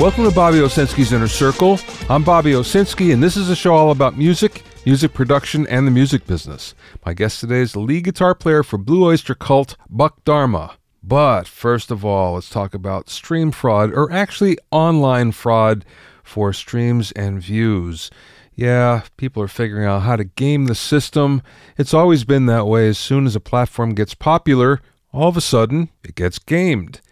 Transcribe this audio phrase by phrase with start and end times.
[0.00, 1.78] Welcome to Bobby Owsinski's Inner Circle.
[2.08, 5.90] I'm Bobby Owsinski, and this is a show all about music, music production, and the
[5.90, 6.74] music business.
[7.04, 10.78] My guest today is the lead guitar player for Blue Oyster Cult, Buck Dharma.
[11.02, 15.84] But first of all, let's talk about stream fraud, or actually online fraud
[16.22, 18.10] for streams and views.
[18.54, 21.42] Yeah, people are figuring out how to game the system.
[21.76, 22.88] It's always been that way.
[22.88, 24.80] As soon as a platform gets popular,
[25.12, 27.02] all of a sudden it gets gamed.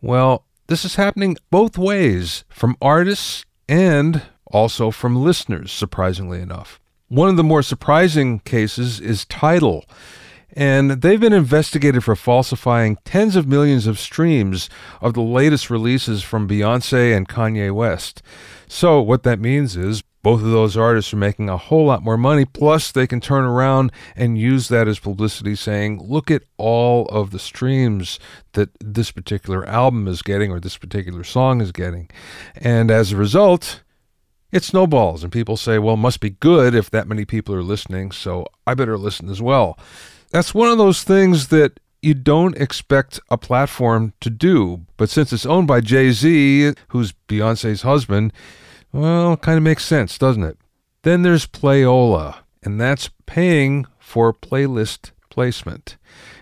[0.00, 6.80] Well, this is happening both ways from artists and also from listeners, surprisingly enough.
[7.08, 9.84] One of the more surprising cases is Tidal,
[10.52, 14.68] and they've been investigated for falsifying tens of millions of streams
[15.00, 18.22] of the latest releases from Beyonce and Kanye West.
[18.66, 22.16] So, what that means is both of those artists are making a whole lot more
[22.16, 22.44] money.
[22.44, 27.30] Plus, they can turn around and use that as publicity, saying, look at all of
[27.30, 28.18] the streams
[28.54, 32.10] that this particular album is getting or this particular song is getting.
[32.56, 33.84] And as a result,
[34.50, 38.10] it snowballs, and people say, well, must be good if that many people are listening,
[38.10, 39.78] so I better listen as well.
[40.32, 44.86] That's one of those things that you don't expect a platform to do.
[44.96, 48.32] But since it's owned by Jay Z, who's Beyonce's husband,
[48.96, 50.58] well, kind of makes sense, doesn't it?
[51.02, 55.96] Then there's Playola, and that's paying for playlist placement.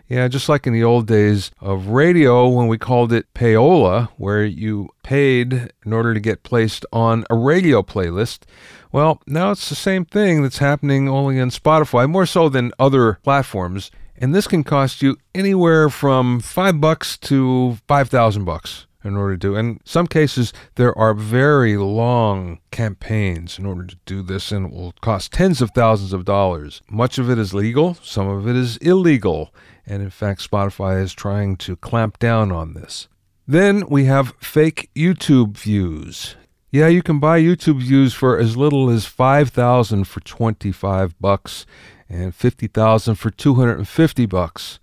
[0.07, 4.45] Yeah, just like in the old days of radio when we called it payola, where
[4.45, 8.45] you paid in order to get placed on a radio playlist.
[8.93, 13.19] Well, now it's the same thing that's happening only on Spotify, more so than other
[13.23, 13.91] platforms.
[14.17, 19.35] And this can cost you anywhere from five bucks to five thousand bucks in order
[19.35, 19.57] to do.
[19.57, 24.73] In some cases, there are very long campaigns in order to do this, and it
[24.73, 26.83] will cost tens of thousands of dollars.
[26.89, 29.55] Much of it is legal, some of it is illegal,
[29.87, 33.09] and in fact, Spotify is trying to clamp down on this.
[33.47, 36.37] Then we have fake YouTube views.
[36.71, 41.67] Yeah, you can buy YouTube views for as little as 5,000 for 25 bucks
[42.09, 44.81] and 50,000 for 250 bucks.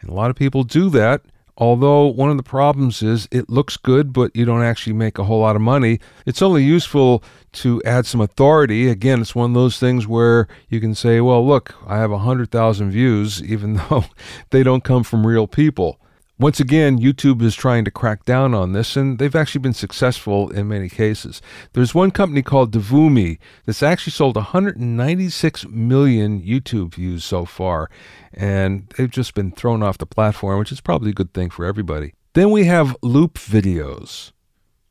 [0.00, 1.22] And a lot of people do that
[1.58, 5.24] Although one of the problems is it looks good, but you don't actually make a
[5.24, 6.00] whole lot of money.
[6.24, 8.88] It's only useful to add some authority.
[8.88, 12.90] Again, it's one of those things where you can say, well, look, I have 100,000
[12.90, 14.04] views, even though
[14.50, 15.98] they don't come from real people.
[16.38, 20.50] Once again, YouTube is trying to crack down on this, and they've actually been successful
[20.50, 21.40] in many cases.
[21.72, 27.90] There's one company called Devumi that's actually sold 196 million YouTube views so far,
[28.32, 31.64] and they've just been thrown off the platform, which is probably a good thing for
[31.64, 32.14] everybody.
[32.32, 34.32] Then we have loop videos.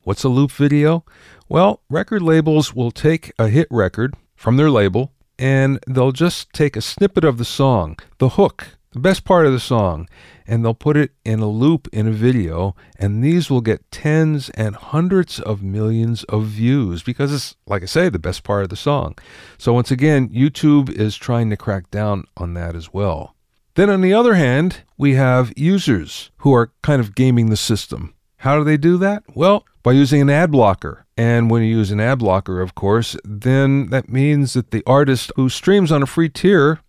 [0.04, 1.04] What's a loop video?
[1.50, 6.76] Well, record labels will take a hit record from their label and they'll just take
[6.76, 10.08] a snippet of the song, the hook, the best part of the song,
[10.46, 14.50] and they'll put it in a loop in a video, and these will get tens
[14.52, 18.70] and hundreds of millions of views because it's, like I say, the best part of
[18.70, 19.16] the song.
[19.58, 23.36] So, once again, YouTube is trying to crack down on that as well.
[23.76, 28.14] Then, on the other hand, we have users who are kind of gaming the system.
[28.38, 29.24] How do they do that?
[29.34, 31.06] Well, by using an ad blocker.
[31.16, 35.32] And when you use an ad blocker, of course, then that means that the artist
[35.36, 36.80] who streams on a free tier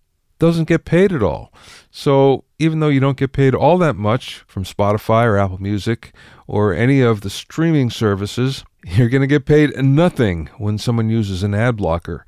[0.43, 1.53] doesn't get paid at all.
[1.93, 6.13] So even though you don't get paid all that much from Spotify or Apple Music
[6.49, 11.45] or any of the streaming services, you're going to get paid nothing when someone uses
[11.45, 12.27] an ad blocker.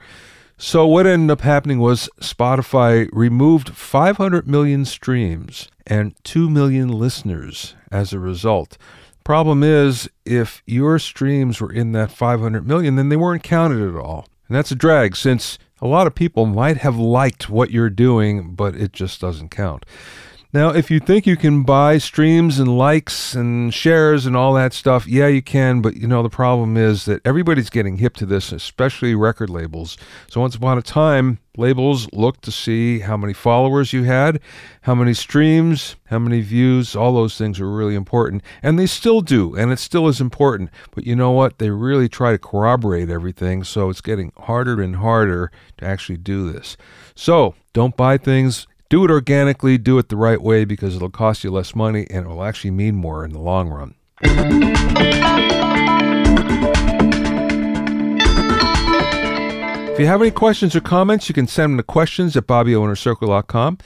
[0.56, 7.74] So what ended up happening was Spotify removed 500 million streams and 2 million listeners
[7.90, 8.78] as a result.
[9.24, 14.00] Problem is, if your streams were in that 500 million, then they weren't counted at
[14.00, 14.28] all.
[14.46, 18.54] And that's a drag since a lot of people might have liked what you're doing,
[18.54, 19.84] but it just doesn't count.
[20.54, 24.72] Now, if you think you can buy streams and likes and shares and all that
[24.72, 25.82] stuff, yeah, you can.
[25.82, 29.96] But you know, the problem is that everybody's getting hip to this, especially record labels.
[30.30, 34.38] So once upon a time, labels looked to see how many followers you had,
[34.82, 36.94] how many streams, how many views.
[36.94, 38.44] All those things are really important.
[38.62, 39.56] And they still do.
[39.56, 40.70] And it still is important.
[40.92, 41.58] But you know what?
[41.58, 43.64] They really try to corroborate everything.
[43.64, 46.76] So it's getting harder and harder to actually do this.
[47.16, 51.42] So don't buy things do it organically, do it the right way because it'll cost
[51.42, 53.92] you less money and it will actually mean more in the long run.
[59.90, 63.78] If you have any questions or comments, you can send them to questions at bobbyoinnercircle.com.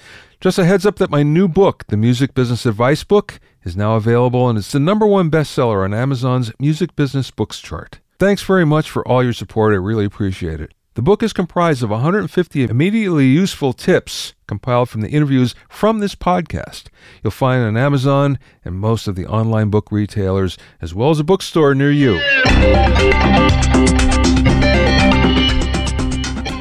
[0.43, 3.97] Just a heads up that my new book, The Music Business Advice Book, is now
[3.97, 8.01] available and it's the number one bestseller on Amazon's Music Business Books chart.
[8.19, 9.73] Thanks very much for all your support.
[9.73, 10.75] I really appreciate it.
[10.99, 16.17] The book is comprised of 150 immediately useful tips compiled from the interviews from this
[16.17, 16.89] podcast.
[17.23, 21.23] You'll find on Amazon and most of the online book retailers, as well as a
[21.23, 22.15] bookstore near you.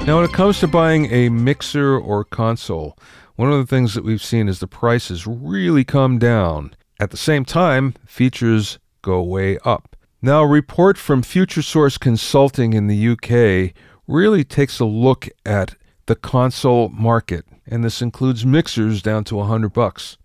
[0.05, 2.95] Now, when it comes to buying a mixer or console,
[3.37, 6.75] one of the things that we've seen is the prices really come down.
[6.99, 9.95] At the same time, features go way up.
[10.21, 13.73] Now, a report from Futuresource Consulting in the UK
[14.07, 15.75] really takes a look at
[16.05, 20.17] the console market, and this includes mixers down to 100 bucks.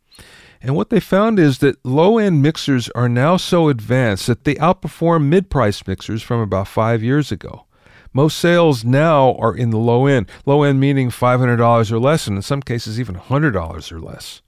[0.61, 4.55] And what they found is that low end mixers are now so advanced that they
[4.55, 7.67] outperform mid price mixers from about five years ago.
[8.12, 12.37] Most sales now are in the low end, low end meaning $500 or less, and
[12.37, 14.43] in some cases even $100 or less.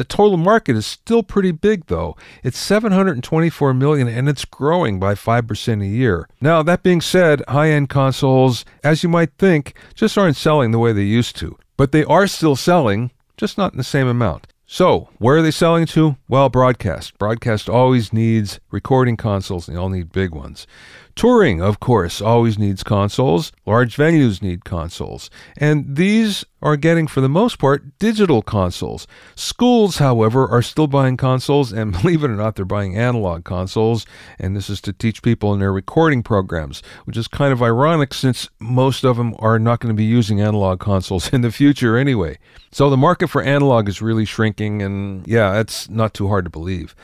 [0.00, 2.16] The total market is still pretty big though.
[2.42, 6.26] It's 724 million and it's growing by 5% a year.
[6.40, 10.94] Now, that being said, high-end consoles, as you might think, just aren't selling the way
[10.94, 11.58] they used to.
[11.76, 14.46] But they are still selling, just not in the same amount.
[14.64, 16.16] So, where are they selling to?
[16.28, 17.18] Well, broadcast.
[17.18, 20.66] Broadcast always needs recording consoles, and they all need big ones.
[21.14, 23.52] Touring, of course, always needs consoles.
[23.66, 25.30] Large venues need consoles.
[25.56, 29.06] And these are getting, for the most part, digital consoles.
[29.34, 34.06] Schools, however, are still buying consoles, and believe it or not, they're buying analog consoles.
[34.38, 38.14] And this is to teach people in their recording programs, which is kind of ironic
[38.14, 41.96] since most of them are not going to be using analog consoles in the future
[41.96, 42.38] anyway.
[42.72, 46.50] So the market for analog is really shrinking, and yeah, it's not too hard to
[46.50, 46.94] believe.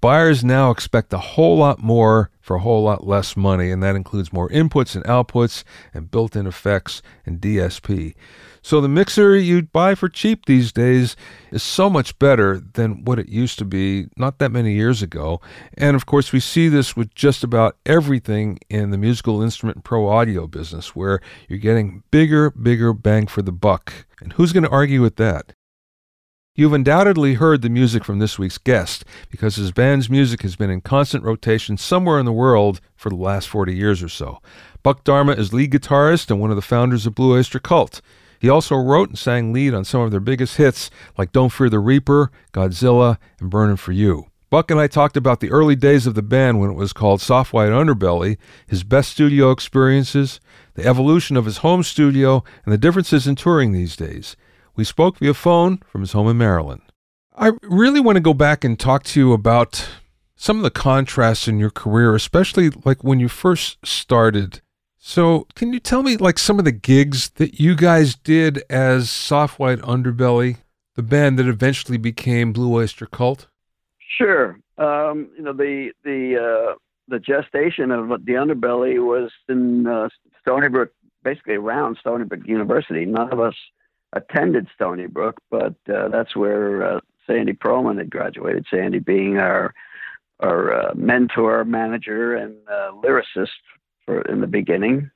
[0.00, 3.96] Buyers now expect a whole lot more for a whole lot less money, and that
[3.96, 8.14] includes more inputs and outputs and built in effects and DSP.
[8.62, 11.16] So the mixer you'd buy for cheap these days
[11.50, 15.40] is so much better than what it used to be not that many years ago.
[15.76, 20.08] And of course, we see this with just about everything in the musical instrument pro
[20.08, 23.92] audio business, where you're getting bigger, bigger bang for the buck.
[24.20, 25.52] And who's going to argue with that?
[26.58, 30.70] You've undoubtedly heard the music from this week's guest because his band's music has been
[30.70, 34.40] in constant rotation somewhere in the world for the last 40 years or so.
[34.82, 38.00] Buck Dharma is lead guitarist and one of the founders of Blue Oyster Cult.
[38.38, 41.68] He also wrote and sang lead on some of their biggest hits like Don't Fear
[41.68, 44.30] the Reaper, Godzilla, and Burning for You.
[44.48, 47.20] Buck and I talked about the early days of the band when it was called
[47.20, 50.40] Soft White Underbelly, his best studio experiences,
[50.72, 54.36] the evolution of his home studio, and the differences in touring these days.
[54.76, 56.82] We spoke via phone from his home in Maryland.
[57.34, 59.88] I really want to go back and talk to you about
[60.36, 64.60] some of the contrasts in your career, especially like when you first started
[65.08, 69.08] so, can you tell me like some of the gigs that you guys did as
[69.08, 70.56] Soft White Underbelly,
[70.96, 73.46] the band that eventually became Blue Oyster Cult?
[74.18, 74.58] Sure.
[74.78, 76.74] Um, you know the the uh,
[77.06, 80.08] the gestation of the Underbelly was in uh,
[80.40, 80.90] Stony Brook,
[81.22, 83.04] basically around Stony Brook University.
[83.04, 83.54] None of us
[84.12, 88.66] attended Stony Brook, but uh, that's where uh, Sandy Pearlman had graduated.
[88.70, 89.74] Sandy being our
[90.40, 93.48] our uh, mentor, manager, and uh, lyricist
[94.04, 95.10] for in the beginning,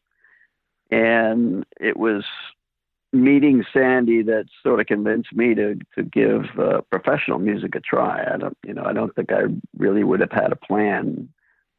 [0.91, 2.25] and it was
[3.13, 8.25] meeting Sandy that sort of convinced me to to give uh, professional music a try.
[8.33, 9.43] I don't, you know, I don't think I
[9.77, 11.29] really would have had a plan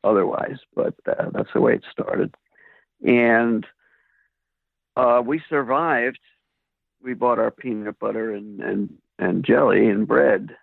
[0.04, 2.36] otherwise, but uh, that's the way it started.
[3.06, 3.66] And
[4.96, 6.20] uh, we survived.
[7.04, 10.56] We bought our peanut butter and and, and jelly and bread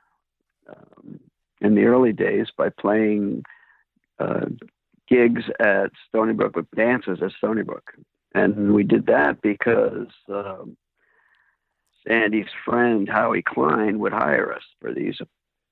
[0.68, 1.21] um,
[1.61, 3.45] in the early days by playing
[4.18, 4.47] uh,
[5.09, 7.92] gigs at Stony Brook with dances at Stony Brook.
[8.35, 10.76] And we did that because um,
[12.07, 15.18] Sandy's friend, Howie Klein, would hire us for these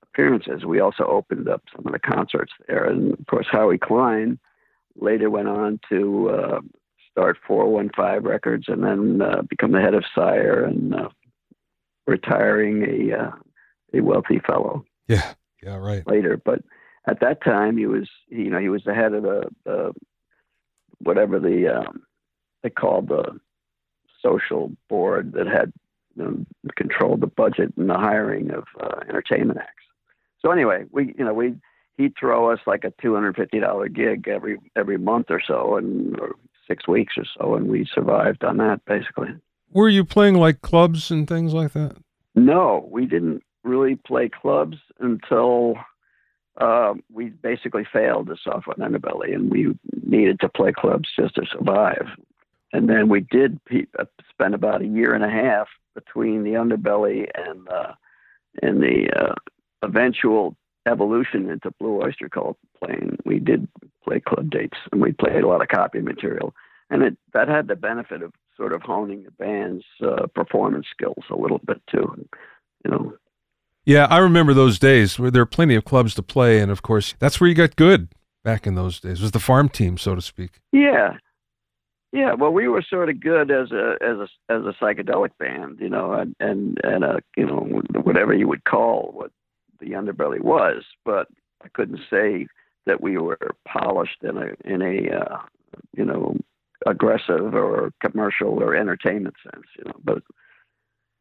[0.02, 0.64] appearances.
[0.64, 2.85] We also opened up some of the concerts there.
[2.85, 4.38] And of course, Howie Klein
[4.96, 6.61] later went on to uh,
[7.16, 11.08] start 415 Records and then uh, become the head of Sire and uh,
[12.06, 13.30] retiring a, uh,
[13.94, 14.85] a wealthy fellow.
[15.08, 15.32] Yeah,
[15.62, 16.06] yeah, right.
[16.06, 16.38] Later.
[16.42, 16.61] But
[17.08, 19.92] at that time he was you know he was the head of the, the
[20.99, 22.02] whatever the um,
[22.62, 23.40] they called the
[24.23, 25.73] social board that had
[26.16, 29.85] you know, controlled the budget and the hiring of uh, entertainment acts.
[30.40, 31.54] So anyway, we you know we
[31.96, 35.76] he'd throw us like a two hundred fifty dollar gig every every month or so,
[35.76, 36.35] and or
[36.66, 39.28] six weeks or so, and we survived on that basically.
[39.73, 41.96] Were you playing like clubs and things like that?
[42.35, 45.75] No, we didn't really play clubs until
[46.58, 51.35] uh, we basically failed the Soft White Underbelly, and we needed to play clubs just
[51.35, 52.06] to survive.
[52.73, 56.52] And then we did pe- uh, spend about a year and a half between the
[56.52, 57.92] Underbelly and uh,
[58.62, 59.35] and the uh,
[59.82, 63.18] eventual evolution into Blue Oyster Cult playing.
[63.24, 63.68] We did
[64.04, 66.54] play club dates, and we played a lot of copy material.
[66.90, 71.24] and it that had the benefit of sort of honing the band's uh, performance skills
[71.30, 72.28] a little bit too.
[72.84, 73.14] You know.
[73.84, 76.82] Yeah, I remember those days where there were plenty of clubs to play, and of
[76.82, 78.08] course, that's where you got good
[78.42, 79.20] back in those days.
[79.20, 80.60] Was the farm team, so to speak.
[80.72, 81.18] Yeah,
[82.12, 82.34] yeah.
[82.34, 85.88] Well, we were sort of good as a as a as a psychedelic band, you
[85.88, 89.30] know, and and, and a you know whatever you would call what
[89.80, 91.28] the underbelly was, but
[91.62, 92.47] I couldn't say
[92.87, 95.38] that we were polished in a in a uh,
[95.97, 96.37] you know
[96.87, 99.97] aggressive or commercial or entertainment sense, you know.
[100.02, 100.23] But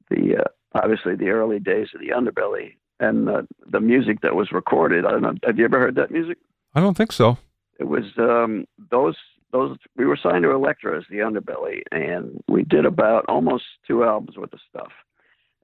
[0.09, 4.51] the uh, obviously the early days of the underbelly and the, the music that was
[4.51, 5.05] recorded.
[5.05, 5.33] I don't know.
[5.43, 6.37] Have you ever heard that music?
[6.73, 7.37] I don't think so.
[7.79, 9.17] It was um, those
[9.51, 9.77] those.
[9.95, 14.37] We were signed to Elektra as the underbelly, and we did about almost two albums
[14.37, 14.91] worth of stuff.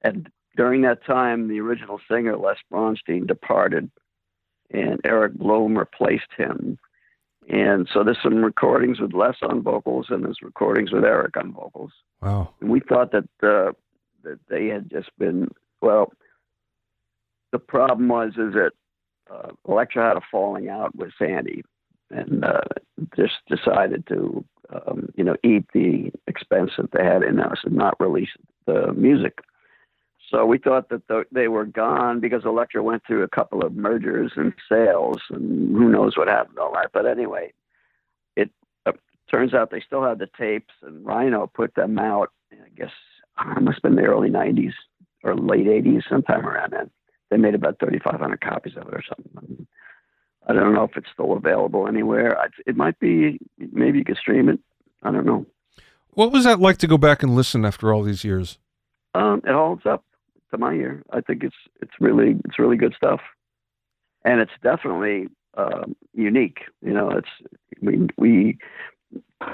[0.04, 3.90] And during that time, the original singer Les Bronstein departed,
[4.72, 6.78] and Eric Bloom replaced him.
[7.50, 11.54] And so there's some recordings with Les on vocals, and there's recordings with Eric on
[11.54, 11.92] vocals.
[12.22, 12.54] Wow!
[12.62, 13.72] And we thought that uh,
[14.24, 15.50] that they had just been
[15.82, 16.12] well.
[17.52, 18.72] The problem was is that
[19.30, 21.64] uh, Elektra had a falling out with Sandy,
[22.12, 22.62] and uh,
[23.16, 27.76] just decided to um, you know eat the expense that they had in us and
[27.76, 28.30] not release
[28.68, 29.40] the music.
[30.32, 33.76] So we thought that the, they were gone because Elektra went through a couple of
[33.76, 36.92] mergers and sales, and who knows what happened all that.
[36.94, 37.52] But anyway,
[38.38, 38.50] it
[38.86, 38.94] uh,
[39.30, 42.32] turns out they still had the tapes, and Rhino put them out.
[42.54, 42.92] I guess
[43.58, 44.72] it must have been the early '90s
[45.24, 46.90] or late '80s, sometime around then.
[47.30, 49.68] They made about 3,500 copies of it or something.
[50.48, 52.38] I don't know if it's still available anywhere.
[52.66, 53.40] It might be.
[53.58, 54.60] Maybe you could stream it.
[55.04, 55.46] I don't know.
[56.12, 58.58] What was that like to go back and listen after all these years?
[59.14, 60.04] Um, it holds up
[60.52, 61.04] to my ear.
[61.12, 63.22] I think it's it's really it's really good stuff,
[64.24, 65.28] and it's definitely
[65.58, 66.60] um, unique.
[66.82, 67.30] You know, it's
[67.82, 68.58] we we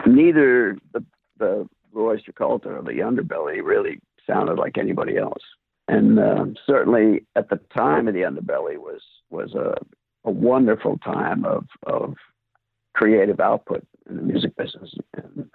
[0.06, 1.04] neither the
[1.38, 5.44] the Blue Oyster Cult or the Underbelly really sounded like anybody else,
[5.88, 9.76] and uh, certainly at the time of the Underbelly was was a
[10.26, 12.16] a wonderful time of of
[12.94, 14.94] creative output in the music business.
[15.14, 15.50] And,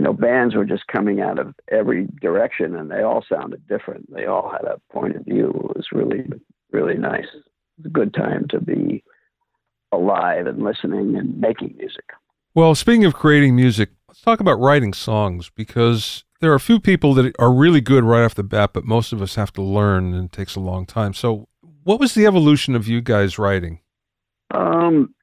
[0.00, 4.10] you know, bands were just coming out of every direction and they all sounded different.
[4.10, 5.50] They all had a point of view.
[5.50, 6.24] It was really,
[6.72, 7.26] really nice.
[7.34, 7.44] It
[7.76, 9.04] was a good time to be
[9.92, 12.06] alive and listening and making music.
[12.54, 16.80] Well, speaking of creating music, let's talk about writing songs because there are a few
[16.80, 19.62] people that are really good right off the bat, but most of us have to
[19.62, 21.12] learn and it takes a long time.
[21.12, 21.46] So,
[21.84, 23.80] what was the evolution of you guys writing?
[24.50, 25.14] Um,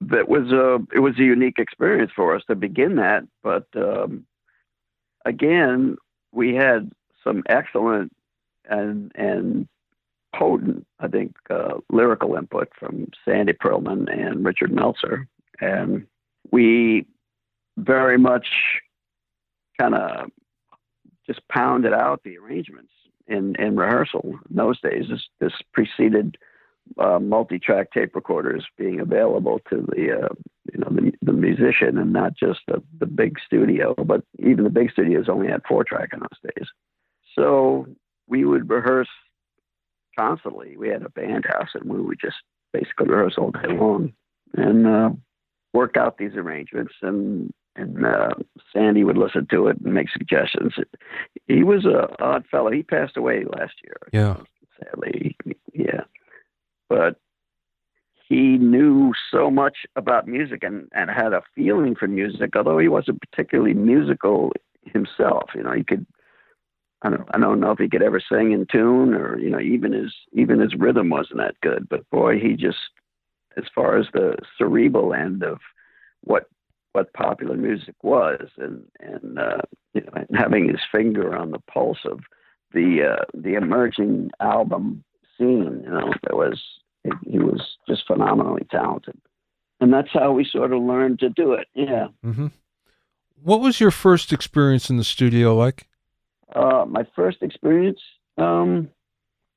[0.00, 3.24] that was a it was a unique experience for us to begin that.
[3.42, 4.26] But um,
[5.24, 5.96] again,
[6.32, 6.90] we had
[7.22, 8.12] some excellent
[8.68, 9.68] and and
[10.34, 15.26] potent, I think, uh, lyrical input from Sandy Pearlman and Richard Meltzer,
[15.60, 16.06] and
[16.50, 17.06] we
[17.76, 18.46] very much
[19.78, 20.30] kind of
[21.26, 22.92] just pounded out the arrangements
[23.26, 24.38] in in rehearsal.
[24.48, 26.38] In those days, this, this preceded
[26.98, 30.28] uh, multi-track tape recorders being available to the uh,
[30.72, 34.70] you know the, the musician and not just the, the big studio but even the
[34.70, 36.68] big studios only had four track in those days
[37.34, 37.86] so
[38.26, 39.08] we would rehearse
[40.18, 42.36] constantly we had a band house and we would just
[42.72, 44.12] basically rehearse all day long
[44.54, 45.10] and uh,
[45.72, 48.30] work out these arrangements and and uh,
[48.72, 50.74] Sandy would listen to it and make suggestions.
[51.46, 52.72] He was a odd fellow.
[52.72, 53.96] He passed away last year.
[54.12, 54.38] Yeah.
[54.76, 55.36] Sadly,
[55.72, 56.02] yeah
[56.90, 57.16] but
[58.28, 62.88] he knew so much about music and, and had a feeling for music, although he
[62.88, 64.52] wasn't particularly musical
[64.84, 65.50] himself.
[65.54, 66.06] You know, he could
[67.02, 69.60] I don't I don't know if he could ever sing in tune or, you know,
[69.60, 71.88] even his even his rhythm wasn't that good.
[71.88, 72.78] But boy, he just
[73.56, 75.58] as far as the cerebral end of
[76.22, 76.44] what
[76.92, 79.62] what popular music was and and uh,
[79.94, 82.20] you know having his finger on the pulse of
[82.72, 85.02] the uh, the emerging album
[85.46, 86.60] you know there was
[87.26, 89.16] he was just phenomenally talented.
[89.80, 91.66] And that's how we sort of learned to do it.
[91.74, 92.08] Yeah.
[92.24, 92.48] Mm-hmm.
[93.42, 95.86] What was your first experience in the studio like?
[96.54, 98.00] Uh, my first experience,
[98.36, 98.90] um,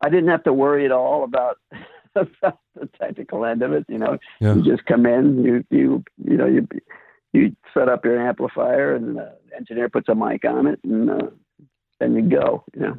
[0.01, 1.57] I didn't have to worry at all about,
[2.15, 3.85] about the technical end of it.
[3.89, 4.55] You know, yeah.
[4.55, 6.67] you just come in, you you you know you
[7.33, 11.27] you set up your amplifier, and the engineer puts a mic on it, and uh,
[11.99, 12.63] then you go.
[12.75, 12.97] You know,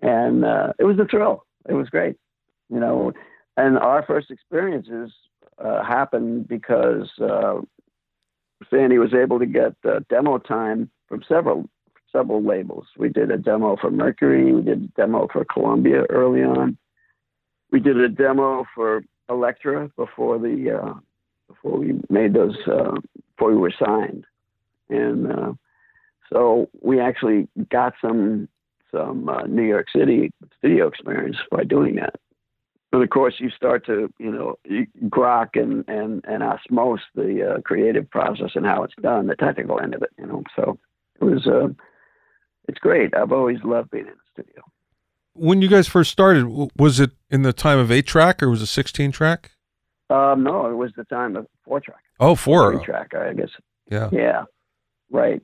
[0.00, 1.44] and uh, it was a thrill.
[1.68, 2.16] It was great.
[2.68, 3.12] You know,
[3.56, 5.12] and our first experiences
[5.58, 7.60] uh, happened because uh,
[8.70, 11.68] Sandy was able to get uh, demo time from several
[12.10, 12.86] several labels.
[12.98, 14.52] We did a demo for Mercury.
[14.52, 16.76] We did a demo for Columbia early on.
[17.70, 20.94] We did a demo for Elektra before the uh,
[21.48, 22.96] before we made those uh,
[23.34, 24.24] before we were signed.
[24.88, 25.52] and uh,
[26.32, 28.48] so we actually got some
[28.92, 32.14] some uh, New York City studio experience by doing that.
[32.92, 34.56] And of course, you start to you know
[35.08, 39.80] grok and and and osmose the uh, creative process and how it's done, the technical
[39.80, 40.10] end of it.
[40.18, 40.78] You know, so
[41.20, 41.68] it was uh,
[42.68, 43.14] it's great.
[43.16, 44.62] I've always loved being in the studio.
[45.34, 46.46] When you guys first started,
[46.76, 49.52] was it in the time of eight track or was it sixteen track?
[50.10, 52.02] Um, no, it was the time of four track.
[52.20, 53.48] Oh, four track, I guess.
[53.90, 54.10] Yeah.
[54.12, 54.44] Yeah.
[55.10, 55.42] Right.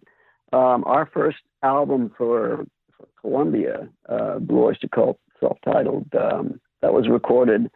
[0.53, 2.67] Um, our first album for
[3.21, 7.71] Columbia, uh, Blue Oyster Cult, self-titled, um, that was recorded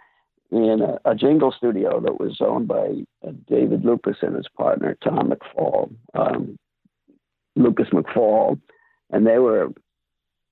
[0.51, 4.97] in a, a, jingle studio that was owned by uh, David Lucas and his partner
[5.03, 6.59] Tom McFall, um,
[7.57, 8.61] Lucas McFall,
[9.11, 9.73] and they were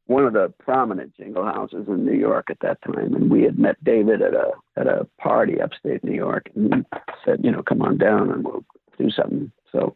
[0.06, 3.14] one of the prominent jingle houses in New York at that time.
[3.14, 6.85] And we had met David at a at a party upstate New York, and
[7.25, 8.64] said, you know, come on down and we'll
[8.99, 9.52] do something.
[9.70, 9.94] So,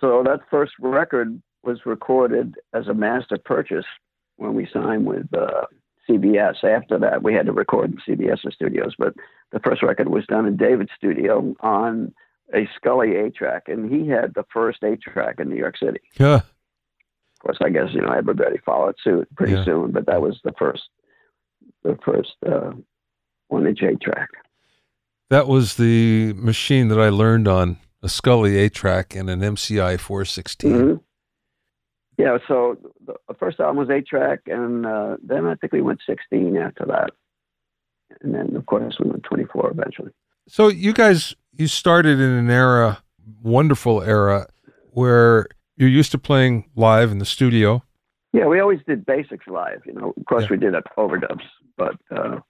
[0.00, 3.84] so that first record was recorded as a master purchase
[4.36, 5.66] when we signed with uh,
[6.08, 6.64] CBS.
[6.64, 9.14] After that, we had to record in CBS studios, but
[9.52, 12.14] the first record was done in David's studio on
[12.54, 16.00] a Scully eight track, and he had the first eight track in New York City.
[16.18, 16.36] Yeah.
[16.36, 19.64] Of course, I guess you know everybody followed suit pretty yeah.
[19.64, 20.88] soon, but that was the first,
[21.84, 22.72] the first uh,
[23.48, 24.28] one inch eight track.
[25.30, 30.00] That was the machine that I learned on a Scully eight track and an MCI
[30.00, 30.72] 416.
[30.72, 30.94] Mm-hmm.
[32.18, 36.00] Yeah, so the first album was eight track, and uh, then I think we went
[36.04, 37.10] 16 after that,
[38.20, 40.10] and then of course we went 24 eventually.
[40.48, 43.04] So you guys, you started in an era,
[43.40, 44.48] wonderful era,
[44.90, 45.46] where
[45.76, 47.84] you're used to playing live in the studio.
[48.32, 49.82] Yeah, we always did basics live.
[49.86, 50.48] You know, of course yeah.
[50.50, 51.44] we did overdubs,
[51.76, 52.40] but uh,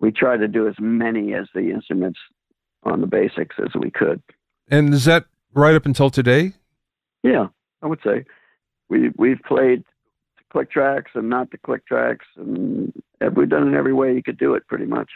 [0.00, 2.18] we tried to do as many as the instruments
[2.82, 4.20] on the basics as we could.
[4.68, 6.54] And is that right up until today?
[7.22, 7.46] Yeah,
[7.84, 8.24] I would say
[8.88, 9.84] we we've played
[10.50, 12.92] click tracks and not the click tracks, and
[13.36, 15.10] we've done it every way you could do it, pretty much.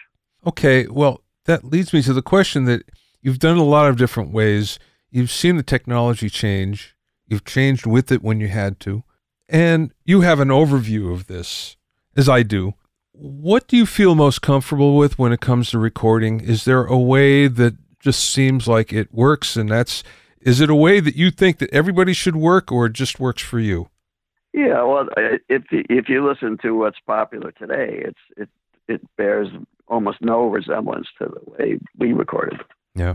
[0.46, 2.82] Okay, well that leads me to the question that
[3.22, 4.78] you've done a lot of different ways.
[5.10, 6.94] You've seen the technology change.
[7.26, 9.02] You've changed with it when you had to,
[9.48, 11.76] and you have an overview of this,
[12.16, 12.74] as I do.
[13.12, 16.40] What do you feel most comfortable with when it comes to recording?
[16.40, 20.04] Is there a way that just seems like it works and that's
[20.40, 23.42] is it a way that you think that everybody should work or it just works
[23.42, 23.88] for you?
[24.52, 25.08] Yeah, well,
[25.48, 28.48] if if you listen to what's popular today, it's it
[28.88, 29.48] it bears
[29.86, 32.60] almost no resemblance to the way we recorded.
[32.94, 33.14] Yeah.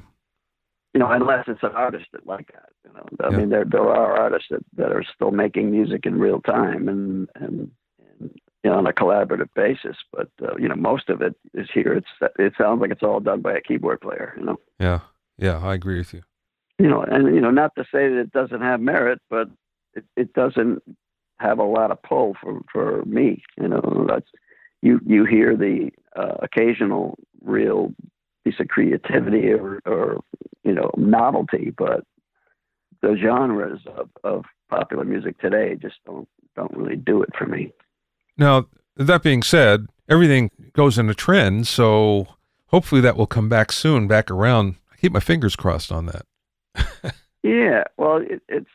[0.93, 2.69] You know, unless it's an artist that like that.
[2.85, 3.37] You know, I yeah.
[3.37, 7.27] mean, there there are artists that, that are still making music in real time and
[7.35, 7.71] and,
[8.19, 9.97] and you know, on a collaborative basis.
[10.11, 11.93] But uh, you know, most of it is here.
[11.93, 14.35] It's it sounds like it's all done by a keyboard player.
[14.37, 14.59] You know.
[14.79, 14.99] Yeah,
[15.37, 16.21] yeah, I agree with you
[16.79, 19.49] you know, and you know, not to say that it doesn't have merit, but
[19.93, 20.81] it, it doesn't
[21.39, 23.43] have a lot of pull for for me.
[23.59, 24.29] You know, that's
[24.81, 27.93] you you hear the uh, occasional real
[28.43, 30.21] piece of creativity or, or
[30.63, 32.03] you know novelty, but
[33.01, 37.71] the genres of, of popular music today just don't don't really do it for me.
[38.37, 42.27] Now, that being said, everything goes in a trend, so
[42.67, 44.75] hopefully that will come back soon, back around.
[44.91, 46.25] I keep my fingers crossed on that.
[47.43, 48.69] yeah, well, it, it's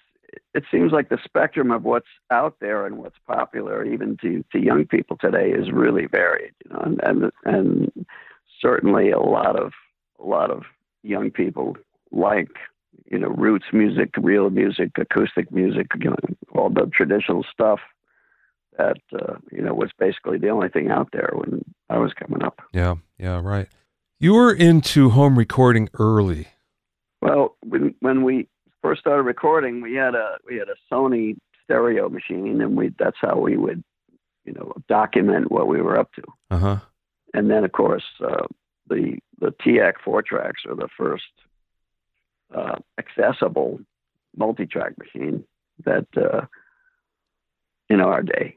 [0.54, 4.58] it seems like the spectrum of what's out there and what's popular, even to to
[4.58, 6.52] young people today, is really varied.
[6.64, 8.06] You know, and and, and
[8.60, 9.72] certainly a lot of
[10.18, 10.64] a lot of
[11.02, 11.76] young people
[12.10, 12.50] like
[13.10, 16.16] you know roots music, real music, acoustic music, you know,
[16.54, 17.80] all the traditional stuff
[18.76, 22.42] that uh, you know was basically the only thing out there when I was coming
[22.42, 22.60] up.
[22.72, 23.68] Yeah, yeah, right.
[24.18, 26.48] You were into home recording early.
[27.20, 28.48] Well, when when we
[28.82, 33.16] first started recording, we had a we had a Sony stereo machine, and we that's
[33.20, 33.82] how we would,
[34.44, 36.22] you know, document what we were up to.
[36.50, 36.78] Uh-huh.
[37.34, 38.46] And then, of course, uh,
[38.88, 41.24] the the TEAC four tracks are the first
[42.54, 43.80] uh, accessible
[44.36, 45.44] multi-track machine
[45.84, 46.46] that uh,
[47.88, 48.56] in our day.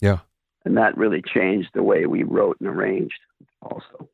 [0.00, 0.18] Yeah.
[0.64, 3.20] And that really changed the way we wrote and arranged,
[3.62, 4.08] also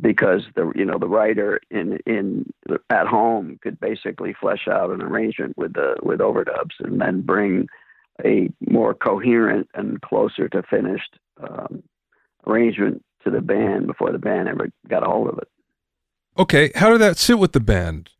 [0.00, 2.52] because the you know the writer in in
[2.90, 7.68] at home could basically flesh out an arrangement with the with overdubs and then bring
[8.24, 11.82] a more coherent and closer to finished um,
[12.46, 15.48] arrangement to the band before the band ever got a hold of it.
[16.38, 18.10] Okay, how did that sit with the band?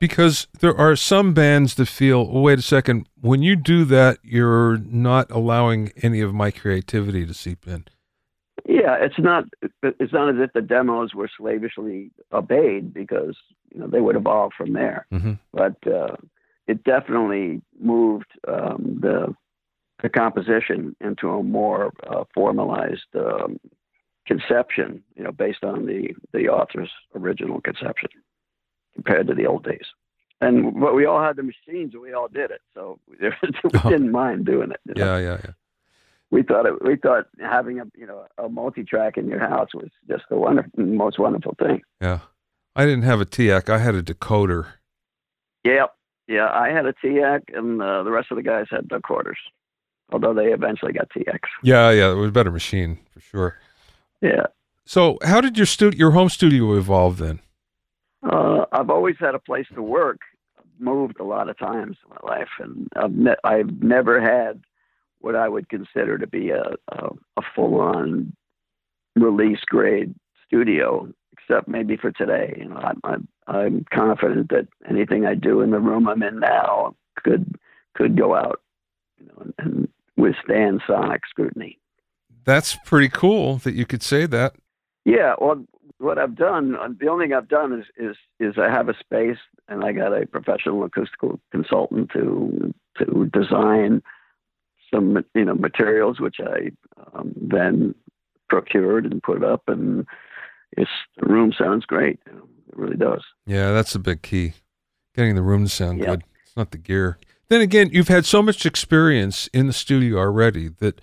[0.00, 4.18] Because there are some bands that feel, oh, wait a second, when you do that,
[4.22, 7.84] you're not allowing any of my creativity to seep in.
[8.66, 9.44] Yeah, it's not.
[9.82, 13.36] It's not as if the demos were slavishly obeyed because
[13.72, 15.06] you know they would evolve from there.
[15.12, 15.34] Mm-hmm.
[15.52, 16.16] But uh,
[16.66, 19.34] it definitely moved um, the
[20.02, 23.58] the composition into a more uh, formalized um,
[24.26, 28.10] conception, you know, based on the the author's original conception
[28.94, 29.86] compared to the old days.
[30.40, 34.12] And but we all had the machines, and we all did it, so we didn't
[34.12, 34.80] mind doing it.
[34.84, 35.18] You know?
[35.18, 35.52] Yeah, yeah, yeah.
[36.30, 36.84] We thought it.
[36.84, 40.70] We thought having a you know a multi-track in your house was just the wonderful,
[40.76, 41.80] most wonderful thing.
[42.00, 42.20] Yeah,
[42.76, 43.68] I didn't have a TEAC.
[43.68, 44.66] I had a decoder.
[45.64, 45.94] Yep.
[46.26, 49.38] Yeah, I had a TEAC, and uh, the rest of the guys had decoders.
[50.12, 51.40] Although they eventually got TX.
[51.62, 53.56] Yeah, yeah, it was a better machine for sure.
[54.20, 54.46] Yeah.
[54.84, 57.40] So, how did your stu- your home studio evolve then?
[58.22, 60.20] Uh, I've always had a place to work.
[60.58, 64.62] I've moved a lot of times in my life, and I've ne- I've never had
[65.20, 68.32] what I would consider to be a a, a full on
[69.16, 70.14] release grade
[70.46, 72.54] studio, except maybe for today.
[72.58, 76.40] You know, I'm, I'm I'm confident that anything I do in the room I'm in
[76.40, 77.56] now could
[77.94, 78.60] could go out,
[79.18, 81.78] you know, and, and withstand sonic scrutiny.
[82.44, 84.54] That's pretty cool that you could say that.
[85.04, 85.64] Yeah, well,
[85.98, 89.38] what I've done, the only thing I've done is is is I have a space
[89.68, 94.02] and I got a professional acoustical consultant to to design
[94.92, 96.70] some you know materials which I
[97.14, 97.94] um, then
[98.48, 100.06] procured and put up, and
[100.72, 102.18] it's the room sounds great.
[102.26, 102.34] it
[102.76, 103.22] really does.
[103.46, 104.54] Yeah, that's a big key,
[105.14, 106.24] getting the room to sound good.
[106.44, 107.18] It's not the gear.
[107.48, 111.00] Then again, you've had so much experience in the studio already that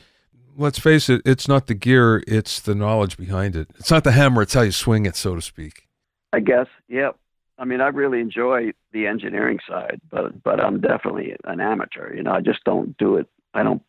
[0.57, 3.69] let's face it, it's not the gear, it's the knowledge behind it.
[3.77, 5.87] It's not the hammer, it's how you swing it, so to speak.
[6.33, 7.17] I guess, yep.
[7.57, 12.13] I mean, I really enjoy the engineering side, but but I'm definitely an amateur.
[12.13, 13.27] You know, I just don't do it.
[13.55, 13.81] I don't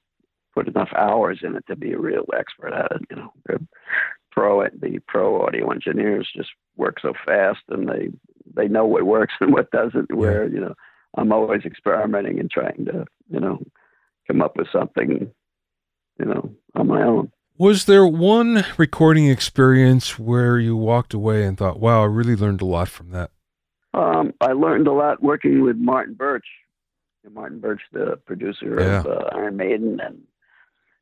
[0.55, 3.03] put enough hours in it to be a real expert at it.
[3.11, 3.67] You know, the
[4.31, 8.09] pro the pro audio engineers just work so fast, and they
[8.55, 10.15] they know what works and what doesn't.
[10.15, 10.75] Where you know,
[11.17, 13.63] I'm always experimenting and trying to you know
[14.29, 15.31] come up with something
[16.19, 17.31] you know, on my own.
[17.59, 22.61] Was there one recording experience where you walked away and thought, wow, I really learned
[22.61, 23.31] a lot from that?
[23.95, 26.47] Um, I learned a lot working with Martin Birch.
[27.31, 29.01] Martin Birch, the producer yeah.
[29.01, 30.23] of uh, Iron Maiden, and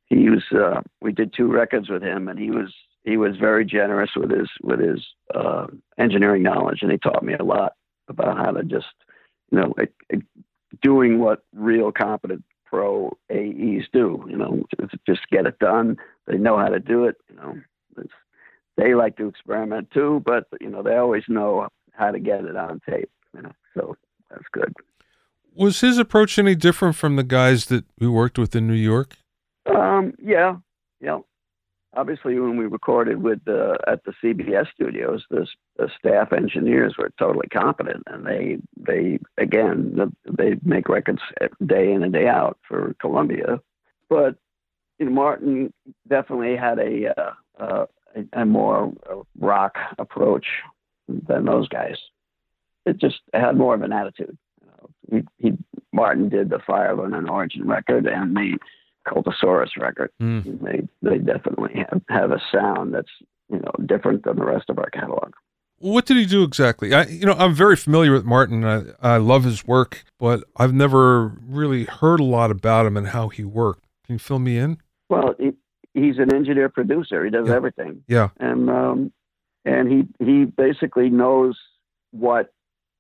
[0.07, 0.43] he was.
[0.53, 2.73] Uh, we did two records with him, and he was
[3.05, 5.67] he was very generous with his with his uh,
[5.99, 7.75] engineering knowledge, and he taught me a lot
[8.09, 8.87] about how to just,
[9.51, 9.93] you know, like,
[10.83, 14.25] doing what real competent pro AEs do.
[14.29, 14.63] You know,
[15.07, 15.97] just get it done.
[16.27, 17.17] They know how to do it.
[17.31, 17.61] You know,
[17.99, 18.13] it's,
[18.77, 22.57] they like to experiment too, but you know they always know how to get it
[22.57, 23.11] on tape.
[23.35, 23.97] You know, so
[24.31, 24.75] that's good.
[25.55, 29.17] Was his approach any different from the guys that we worked with in New York?
[29.67, 30.57] Um, yeah,
[31.01, 31.21] yeah
[31.97, 37.11] obviously when we recorded with the at the CBS studios, the, the staff engineers were
[37.19, 41.21] totally competent, and they they again they make records
[41.65, 43.61] day in and day out for Columbia.
[44.09, 44.37] But
[44.99, 45.73] you know, Martin
[46.09, 48.93] definitely had a uh, uh, a, a more
[49.39, 50.47] rock approach
[51.09, 51.97] than those guys.
[52.87, 54.37] It just had more of an attitude.
[55.11, 55.53] He, he
[55.93, 58.59] Martin did the Fire of Unknown Origin record, and the
[59.07, 60.11] Cultosaurus record.
[60.21, 60.61] Mm.
[60.63, 63.11] They they definitely have, have a sound that's
[63.49, 65.33] you know different than the rest of our catalog.
[65.79, 66.95] What did he do exactly?
[66.95, 68.65] I you know I'm very familiar with Martin.
[68.65, 73.09] I, I love his work, but I've never really heard a lot about him and
[73.09, 73.85] how he worked.
[74.07, 74.79] Can you fill me in?
[75.09, 75.53] Well, he,
[75.93, 77.25] he's an engineer producer.
[77.25, 77.55] He does yeah.
[77.55, 78.03] everything.
[78.09, 79.13] Yeah, and um,
[79.65, 81.59] and he he basically knows
[82.13, 82.53] what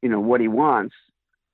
[0.03, 0.95] you know what he wants,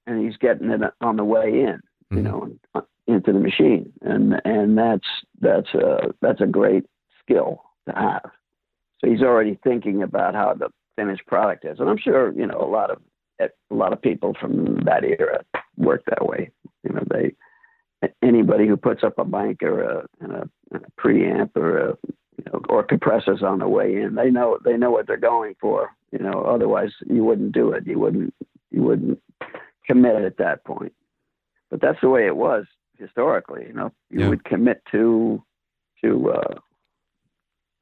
[0.07, 1.81] and he's getting it on the way in.
[2.11, 2.23] You mm-hmm.
[2.25, 5.07] know, into the machine, and and that's
[5.41, 6.85] that's a that's a great
[7.23, 8.31] skill to have.
[8.99, 12.61] So he's already thinking about how the finished product is, and I'm sure you know
[12.61, 12.99] a lot of
[13.41, 15.45] a lot of people from that era
[15.77, 16.51] work that way.
[16.85, 17.35] You know, they
[18.23, 21.99] anybody who puts up a mic or a, a, a preamp or a
[22.37, 25.55] you know, or compressors on the way in, they know they know what they're going
[25.61, 25.91] for.
[26.13, 27.87] You know, otherwise you wouldn't do it.
[27.87, 28.35] You wouldn't
[28.71, 29.21] you wouldn't
[29.91, 30.93] commit at that point.
[31.71, 32.67] But that's the way it was
[32.99, 33.67] historically.
[33.67, 34.29] You know, you yeah.
[34.29, 35.43] would commit to
[36.03, 36.55] to uh,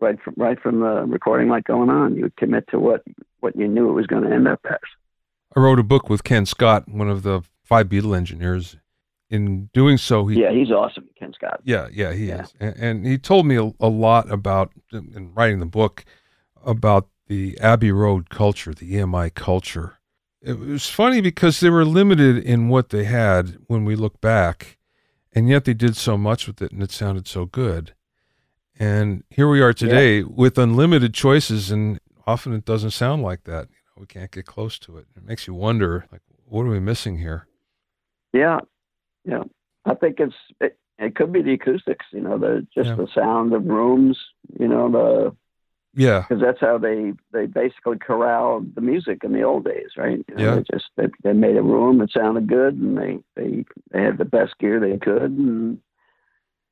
[0.00, 2.14] right from right from the recording like going on.
[2.14, 3.02] You would commit to what
[3.40, 4.78] what you knew it was going to end up as.
[5.56, 8.76] I wrote a book with Ken Scott, one of the five Beatle engineers.
[9.30, 11.60] In doing so, he yeah, he's awesome, Ken Scott.
[11.62, 12.44] Yeah, yeah, he yeah.
[12.44, 16.06] is, and, and, he told me a, a lot about in writing the book
[16.64, 19.97] about the Abbey Road culture, the EMI culture.
[20.40, 24.78] It was funny because they were limited in what they had when we look back
[25.32, 27.94] and yet they did so much with it and it sounded so good.
[28.78, 30.26] And here we are today yeah.
[30.28, 33.68] with unlimited choices, and often it doesn't sound like that.
[33.70, 35.06] You know, we can't get close to it.
[35.16, 37.48] It makes you wonder, like, what are we missing here?
[38.32, 38.60] Yeah,
[39.24, 39.42] yeah.
[39.84, 42.06] I think it's it, it could be the acoustics.
[42.12, 42.94] You know, the just Yeah.
[42.94, 44.16] the sound of rooms.
[44.58, 45.36] You know, the
[45.98, 46.24] Yeah.
[46.28, 50.24] because that's how they they basically corralled the music in the old days, right?
[50.28, 50.54] You know, Yeah.
[50.56, 54.18] They just they, they made a room that sounded good, and they they they had
[54.18, 55.78] the best gear they could, and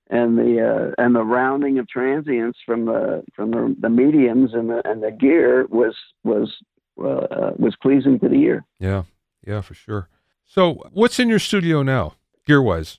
[0.08, 4.70] and the uh, and the rounding of transients from the from the, the mediums and
[4.70, 6.56] the and the gear was was
[6.98, 8.64] uh, was pleasing to the ear.
[8.78, 9.02] Yeah.
[9.46, 10.08] Yeah, for sure.
[10.44, 12.14] So, what's in your studio now,
[12.46, 12.98] gear wise?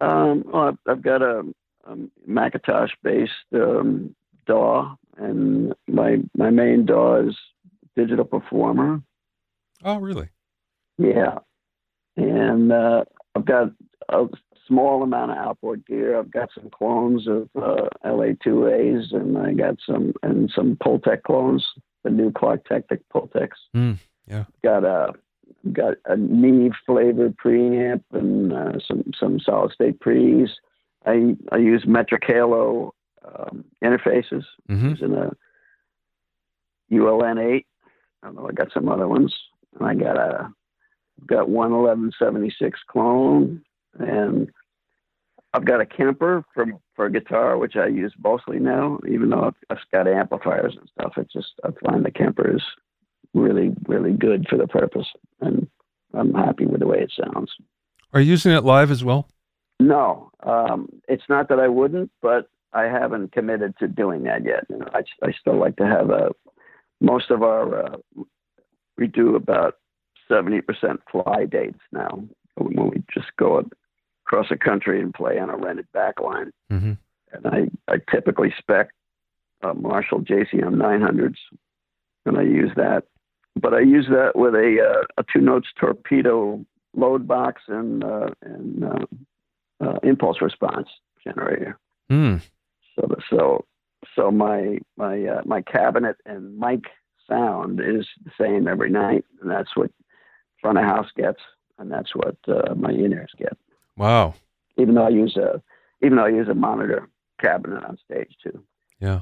[0.00, 1.42] Um, well, I've, I've got a,
[1.84, 1.96] a
[2.26, 4.14] Macintosh based um,
[4.46, 7.36] DAW, and my my main DAW is
[7.96, 9.02] Digital Performer.
[9.84, 10.28] Oh, really?
[10.98, 11.38] Yeah,
[12.16, 13.04] and uh,
[13.34, 13.72] I've got
[14.08, 14.26] a
[14.66, 16.18] small amount of outboard gear.
[16.18, 21.64] I've got some clones of uh, LA2As, and I got some and some Pultec clones,
[22.04, 23.58] the new Klark Teknik Pultecs.
[23.74, 24.44] Mm, yeah.
[24.62, 25.12] Got a
[25.72, 30.50] got a Neve flavored preamp and uh, some some solid state pre's.
[31.06, 34.90] I I use Metric Halo um, interfaces Mm-hmm.
[34.90, 35.30] using a
[36.92, 37.64] ULN8.
[38.22, 38.48] I don't know.
[38.48, 39.34] I got some other ones,
[39.78, 40.52] and I got a
[41.26, 43.62] got one eleven seventy six clone,
[43.98, 44.50] and
[45.54, 48.98] I've got a Kemper for for guitar, which I use mostly now.
[49.08, 52.62] Even though I've, I've got amplifiers and stuff, it's just I find the Kemper is
[53.34, 55.06] really really good for the purpose,
[55.40, 55.66] and
[56.12, 57.52] I'm happy with the way it sounds.
[58.12, 59.28] Are you using it live as well?
[59.78, 64.64] No, um, it's not that I wouldn't, but I haven't committed to doing that yet.
[64.68, 66.30] You know, I, I still like to have a.
[67.00, 67.96] Most of our uh,
[68.98, 69.76] we do about
[70.28, 72.24] seventy percent fly dates now
[72.56, 73.64] when we just go
[74.26, 76.92] across the country and play on a rented backline, Mm-hmm.
[77.32, 78.90] and I I typically spec
[79.62, 81.36] uh, Marshall JCM 900s,
[82.26, 83.04] and I use that,
[83.60, 88.28] but I use that with a uh, a two notes torpedo load box and uh,
[88.42, 89.06] and uh,
[89.80, 90.88] uh, impulse response
[91.24, 91.78] generator.
[92.10, 92.42] Mm.
[93.00, 93.64] So so
[94.16, 96.84] so my my uh, my cabinet and mic
[97.28, 99.90] sound is the same every night, and that's what
[100.60, 101.40] front of house gets,
[101.78, 103.56] and that's what uh, my in ears get.
[103.96, 104.34] Wow.
[104.76, 105.62] Even though I use a
[106.02, 107.08] even though I use a monitor
[107.40, 108.62] cabinet on stage too.
[109.00, 109.20] Yeah.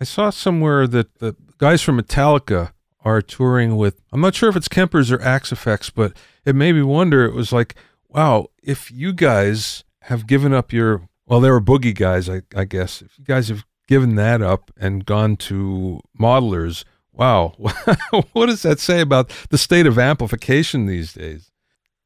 [0.00, 2.72] I saw somewhere that the guys from Metallica
[3.04, 6.12] are touring with, I'm not sure if it's Kempers or Axe-Fx, but
[6.44, 7.24] it made me wonder.
[7.24, 7.74] It was like,
[8.08, 12.64] wow, if you guys have given up your, well, they were boogie guys, I, I
[12.64, 13.02] guess.
[13.02, 17.54] If you guys have given that up and gone to modelers, wow,
[18.32, 21.50] what does that say about the state of amplification these days?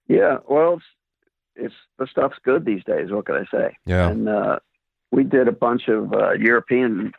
[0.09, 0.85] Yeah, well, it's,
[1.55, 3.11] it's the stuff's good these days.
[3.11, 3.77] What can I say?
[3.87, 4.09] Yeah.
[4.09, 4.59] And uh,
[5.13, 7.13] we did a bunch of uh, European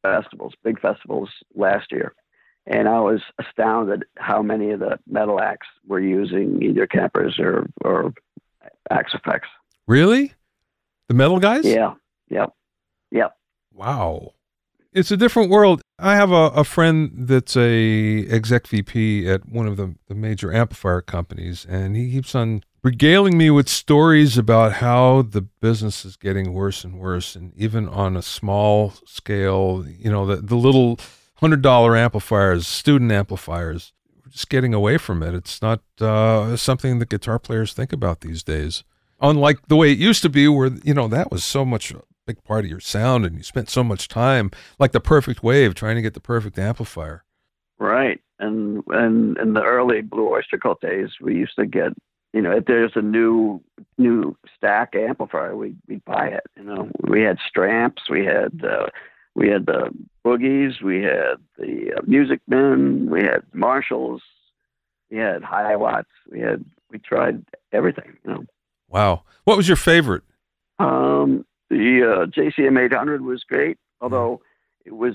[0.00, 2.14] festivals, big festivals last year,
[2.66, 7.66] and I was astounded how many of the metal acts were using either Kempers or
[7.84, 8.14] or
[8.90, 9.40] Axe-Fx.
[9.86, 10.32] Really?
[11.12, 11.66] The metal guys?
[11.66, 11.92] Yeah,
[12.30, 12.54] yep,
[13.10, 13.36] yep.
[13.70, 14.32] Wow.
[14.94, 15.82] It's a different world.
[15.98, 20.50] I have a, a friend that's a exec VP at one of the, the major
[20.54, 26.16] amplifier companies, and he keeps on regaling me with stories about how the business is
[26.16, 27.36] getting worse and worse.
[27.36, 30.98] And even on a small scale, you know, the, the little
[31.42, 33.92] $100 amplifiers, student amplifiers,
[34.30, 35.34] just getting away from it.
[35.34, 38.82] It's not uh, something that guitar players think about these days.
[39.22, 42.02] Unlike the way it used to be, where, you know, that was so much a
[42.26, 45.74] big part of your sound and you spent so much time like the perfect wave
[45.74, 47.24] trying to get the perfect amplifier
[47.82, 48.20] Right.
[48.38, 51.92] And and in the early Blue Oyster Cult days, we used to get,
[52.32, 53.60] you know, if there's a new
[53.98, 56.44] new stack amplifier, we we buy it.
[56.56, 58.86] You know, we had Stramps, we had uh,
[59.34, 59.90] we had the
[60.24, 64.22] Boogies, we had the uh, Music Men, we had Marshalls,
[65.10, 68.16] we had Hiwatts, we had we tried everything.
[68.24, 68.44] You know,
[68.92, 70.22] wow what was your favorite
[70.78, 74.42] um, the uh, JCM 800 was great, although
[74.84, 75.14] it was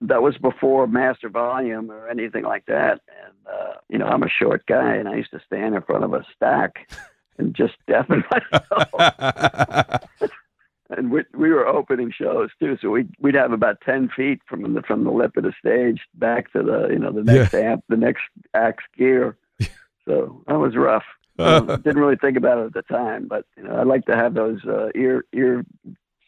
[0.00, 3.00] that was before master volume or anything like that.
[3.24, 6.04] And uh, you know, I'm a short guy, and I used to stand in front
[6.04, 6.90] of a stack
[7.38, 10.02] and just deafen myself.
[10.90, 14.74] and we, we were opening shows too, so we we'd have about ten feet from
[14.74, 17.82] the from the lip of the stage back to the you know the next amp,
[17.88, 18.22] the next
[18.54, 19.36] axe gear.
[20.04, 21.04] So that was rough.
[21.38, 24.16] Um, didn't really think about it at the time, but you know, I'd like to
[24.16, 25.64] have those uh, ear ear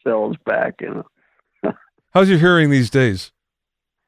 [0.03, 0.75] cells back.
[0.81, 1.03] You
[1.63, 1.73] know,
[2.13, 3.31] how's your hearing these days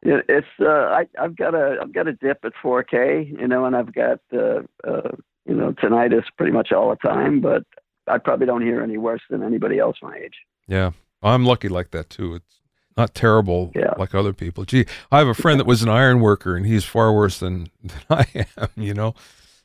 [0.02, 3.66] It- it's uh, I, I've got a I've got a dip at 4K, you know,
[3.66, 5.12] and I've got uh, uh,
[5.46, 7.64] you know tinnitus pretty much all the time, but
[8.08, 10.36] I probably don't hear any worse than anybody else my age.
[10.68, 10.92] yeah
[11.24, 12.62] i'm lucky like that too it's
[12.96, 13.94] not terrible Yeah.
[13.98, 16.84] like other people gee i have a friend that was an iron worker and he's
[16.86, 18.26] far worse than, than i
[18.58, 19.14] am you know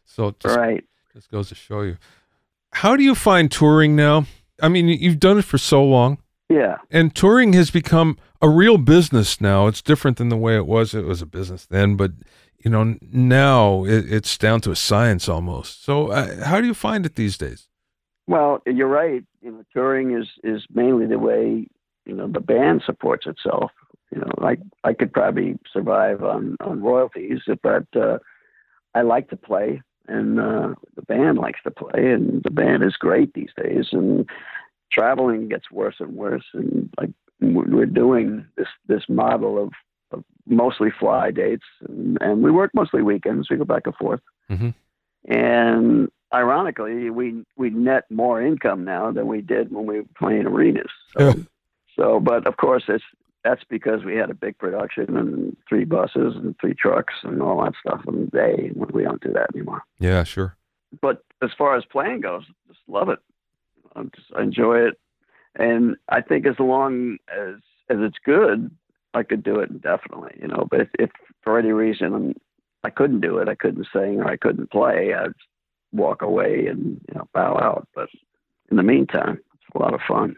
[0.06, 0.82] so just, Right.
[1.12, 1.98] Just goes to show you
[2.72, 4.26] How do you find touring now?
[4.62, 6.18] I mean, you've done it for so long.
[6.48, 6.76] Yeah.
[6.90, 9.66] And touring has become a real business now.
[9.66, 10.94] It's different than the way it was.
[10.94, 12.12] It was a business then, but
[12.58, 15.84] you know, now it, it's down to a science almost.
[15.84, 17.68] So, uh, how do you find it these days?
[18.26, 19.24] Well, you're right.
[19.40, 21.66] You know, touring is is mainly the way
[22.06, 23.72] you know the band supports itself.
[24.12, 28.18] You know, I I could probably survive on on royalties, but uh,
[28.94, 32.96] I like to play, and uh, the band likes to play, and the band is
[32.96, 33.88] great these days.
[33.92, 34.28] And
[34.90, 37.10] traveling gets worse and worse, and like
[37.40, 39.72] we're doing this this model of,
[40.12, 43.50] of mostly fly dates, and, and, we work mostly weekends.
[43.50, 44.70] We go back and forth, mm-hmm.
[45.32, 50.46] and ironically, we we net more income now than we did when we were playing
[50.46, 50.90] arenas.
[51.16, 51.34] So, yeah.
[51.96, 53.04] so but of course, it's
[53.44, 57.62] that's because we had a big production and three buses and three trucks and all
[57.64, 58.70] that stuff And they.
[58.74, 59.82] We don't do that anymore.
[59.98, 60.56] Yeah, sure.
[61.00, 63.18] But as far as playing goes, just love it.
[63.96, 64.98] I just I enjoy it,
[65.56, 67.56] and I think as long as
[67.88, 68.70] as it's good,
[69.14, 70.38] I could do it indefinitely.
[70.40, 71.10] You know, but if, if
[71.42, 72.34] for any reason I'm,
[72.84, 75.32] I couldn't do it, I couldn't sing or I couldn't play, I'd
[75.92, 77.88] walk away and you know bow out.
[77.94, 78.08] But
[78.70, 80.36] in the meantime, it's a lot of fun.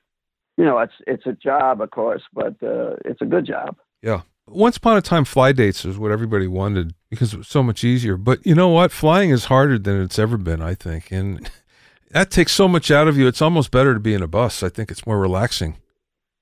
[0.57, 3.77] You know, it's it's a job, of course, but uh, it's a good job.
[4.03, 4.23] Yeah.
[4.47, 7.83] Once upon a time, fly dates was what everybody wanted because it was so much
[7.83, 8.17] easier.
[8.17, 8.93] But you know what?
[8.93, 11.51] Flying is harder than it's ever been, I think, and
[12.11, 13.27] that takes so much out of you.
[13.27, 14.63] It's almost better to be in a bus.
[14.63, 15.79] I think it's more relaxing.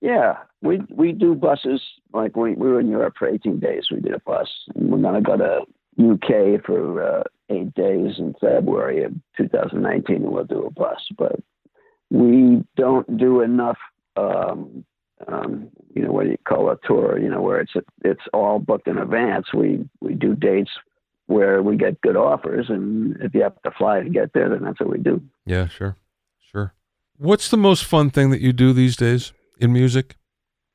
[0.00, 1.80] Yeah, we we do buses
[2.12, 3.86] like we, we were in Europe for 18 days.
[3.90, 5.60] We did a bus, and we're gonna go to
[5.98, 11.00] UK for uh, eight days in February of 2019, and we'll do a bus.
[11.16, 11.36] But
[12.10, 13.78] we don't do enough.
[14.16, 14.84] Um,
[15.28, 17.18] um, you know what do you call a tour?
[17.18, 17.72] You know where it's
[18.04, 19.46] it's all booked in advance.
[19.54, 20.70] We we do dates
[21.26, 24.64] where we get good offers, and if you have to fly to get there, then
[24.64, 25.22] that's what we do.
[25.46, 25.96] Yeah, sure,
[26.50, 26.74] sure.
[27.18, 30.16] What's the most fun thing that you do these days in music?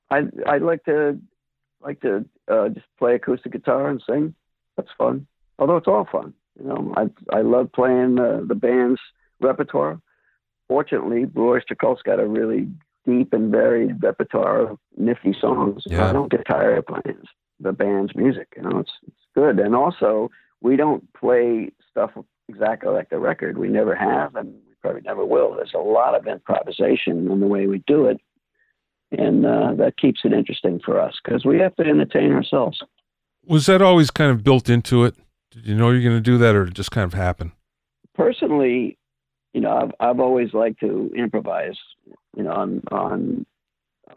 [0.09, 1.19] I I like to
[1.81, 4.33] like to uh, just play acoustic guitar and sing.
[4.77, 5.27] That's fun.
[5.59, 6.93] Although it's all fun, you know.
[6.95, 9.01] I I love playing uh, the band's
[9.41, 9.99] repertoire.
[10.67, 12.67] Fortunately, Blue Oyster Cult's got a really
[13.07, 15.83] deep and varied repertoire of nifty songs.
[15.85, 16.09] Yeah.
[16.09, 17.23] I don't get tired of playing
[17.59, 18.47] the band's music.
[18.55, 19.59] You know, it's it's good.
[19.59, 20.29] And also,
[20.61, 22.11] we don't play stuff
[22.49, 23.57] exactly like the record.
[23.57, 25.55] We never have, and we probably never will.
[25.55, 28.19] There's a lot of improvisation in the way we do it,
[29.11, 32.79] and uh, that keeps it interesting for us because we have to entertain ourselves.
[33.45, 35.15] Was that always kind of built into it?
[35.51, 37.53] Did you know you're going to do that, or did it just kind of happen?
[38.13, 38.97] Personally,
[39.53, 41.77] you know, I've I've always liked to improvise.
[42.37, 43.45] You know, on on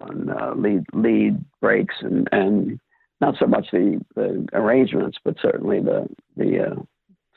[0.00, 2.78] on uh, lead lead breaks and and
[3.20, 6.06] not so much the, the arrangements, but certainly the
[6.36, 6.74] the uh,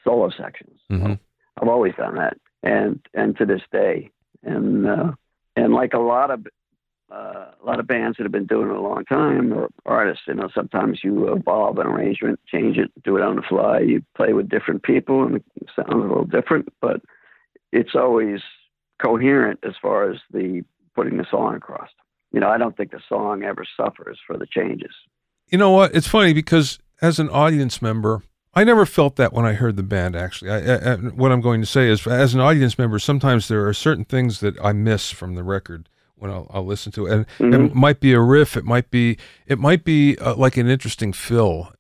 [0.04, 0.80] solo sections.
[0.91, 1.13] Mm-hmm.
[1.62, 4.12] I've always done that, and and to this day,
[4.43, 5.12] and uh,
[5.56, 6.46] and like a lot of
[7.12, 10.24] uh, a lot of bands that have been doing it a long time, or artists,
[10.28, 13.80] you know, sometimes you evolve an arrangement, change it, do it on the fly.
[13.80, 15.43] You play with different people, and it
[15.76, 17.02] sounds a little different, but
[17.72, 18.39] it's always
[19.04, 20.63] coherent as far as the
[20.96, 21.89] putting the song across.
[22.32, 24.94] You know, I don't think the song ever suffers for the changes.
[25.50, 25.96] You know what?
[25.96, 28.24] It's funny because as an audience member,
[28.56, 30.16] I never felt that when I heard the band.
[30.16, 33.68] Actually, I, I, what I'm going to say is, as an audience member, sometimes there
[33.68, 37.12] are certain things that I miss from the record when I'll, I'll listen to it,
[37.12, 37.66] and mm-hmm.
[37.66, 41.12] it might be a riff, it might be, it might be uh, like an interesting
[41.12, 41.74] fill.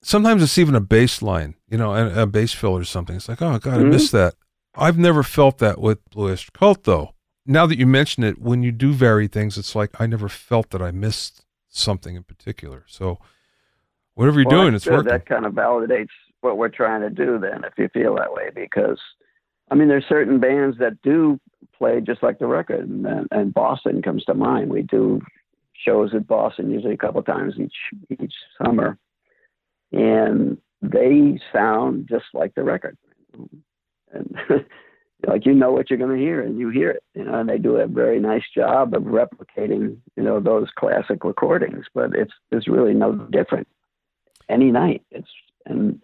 [0.00, 3.16] Sometimes it's even a bass line, you know, a, a bass fill or something.
[3.16, 3.86] It's like, oh God, mm-hmm.
[3.86, 4.34] I missed that.
[4.74, 7.14] I've never felt that with Blue Oyster Cult, though.
[7.44, 10.70] Now that you mention it, when you do vary things, it's like I never felt
[10.70, 12.84] that I missed something in particular.
[12.86, 13.18] So
[14.14, 14.94] whatever you're well, doing, it's good.
[14.94, 15.08] working.
[15.08, 16.08] That kind of validates
[16.40, 19.00] what we're trying to do then, if you feel that way, because
[19.70, 21.40] I mean, there's certain bands that do
[21.76, 24.70] play just like the record, and, and Boston comes to mind.
[24.70, 25.20] We do
[25.84, 28.98] shows at Boston usually a couple times each each summer,
[29.90, 32.96] and they sound just like the record.
[34.12, 34.36] And
[35.26, 37.48] like you know what you're going to hear and you hear it you know and
[37.48, 42.32] they do a very nice job of replicating you know those classic recordings but it's
[42.50, 43.68] it's really no different
[44.48, 45.28] any night it's
[45.66, 46.00] and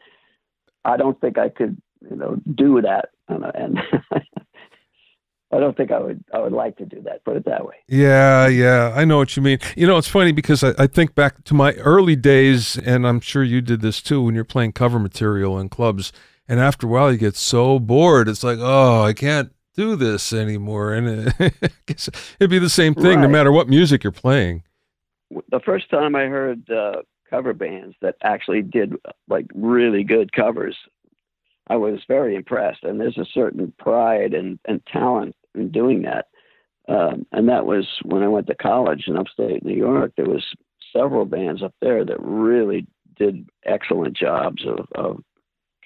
[0.85, 1.77] i don't think i could
[2.09, 3.79] you know do that and
[5.51, 6.23] I don't think I would.
[6.35, 7.25] I would like to do that.
[7.25, 7.77] Put it that way.
[7.89, 9.59] Yeah, yeah, I know what you mean.
[9.79, 13.21] You know, it's funny because I, I think back to my early days, and I'm
[13.21, 16.13] sure you did this too when you're playing cover material in clubs
[16.49, 18.29] and after a while, you get so bored.
[18.29, 20.95] It's like, oh, I can't do this anymore.
[20.95, 21.55] And it,
[22.41, 23.23] it'd be the same thing right.
[23.23, 24.63] no matter what music you're playing.
[25.51, 28.95] The first time I heard uh, cover bands that actually did
[29.29, 30.77] like really good covers,
[31.69, 32.83] I was very impressed.
[32.83, 36.27] And there's a certain pride and, and talent in doing that.
[36.89, 40.13] Um, and that was when I went to college in upstate New York.
[40.17, 40.45] There was
[40.97, 42.87] several bands up there that really
[43.17, 45.23] did excellent jobs of, of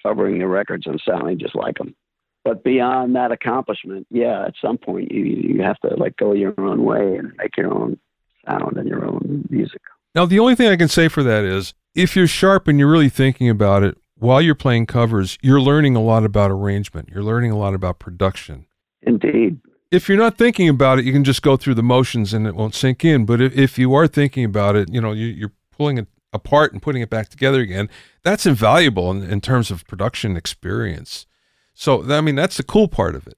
[0.03, 1.95] covering the records and sounding just like them.
[2.43, 6.53] But beyond that accomplishment, yeah, at some point you you have to like go your
[6.59, 7.97] own way and make your own
[8.45, 9.81] sound and your own music.
[10.15, 12.91] Now, the only thing I can say for that is if you're sharp and you're
[12.91, 17.09] really thinking about it while you're playing covers, you're learning a lot about arrangement.
[17.09, 18.67] You're learning a lot about production.
[19.01, 19.59] Indeed.
[19.91, 22.55] If you're not thinking about it, you can just go through the motions and it
[22.55, 23.25] won't sink in.
[23.25, 26.73] But if, if you are thinking about it, you know, you, you're pulling it apart
[26.73, 27.89] and putting it back together again.
[28.23, 31.25] That's invaluable in, in terms of production experience.
[31.73, 33.37] So, I mean, that's the cool part of it.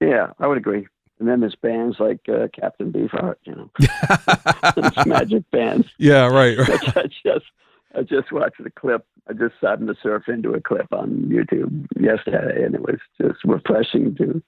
[0.00, 0.86] Yeah, I would agree.
[1.18, 5.88] And then there's bands like uh, Captain Beefheart, you know, magic bands.
[5.98, 6.58] Yeah, right.
[6.58, 6.70] right.
[6.96, 7.46] I just,
[7.94, 9.06] I just watched the clip.
[9.28, 13.42] I just happened to surf into a clip on YouTube yesterday, and it was just
[13.44, 14.42] refreshing to,